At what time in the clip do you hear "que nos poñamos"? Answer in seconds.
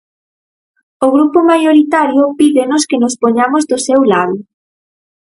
2.89-3.63